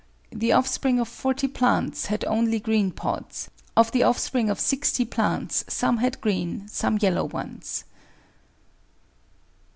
The 0.31 0.51
offspring 0.51 0.99
of 0.99 1.07
40 1.07 1.47
plants 1.49 2.07
had 2.07 2.25
only 2.25 2.59
green 2.59 2.89
pods; 2.89 3.51
of 3.77 3.91
the 3.91 4.01
offspring 4.01 4.49
of 4.49 4.59
60 4.59 5.05
plants 5.05 5.63
some 5.67 5.97
had 5.97 6.19
green, 6.21 6.67
some 6.67 6.97
yellow 6.97 7.25
ones. 7.25 7.83